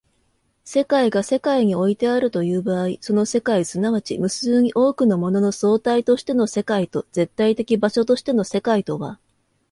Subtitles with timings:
[0.65, 9.19] 世界が世界においてあるという場合、その世界即ち無数に多くのものの総体としての世界と絶対的場所としての世界とは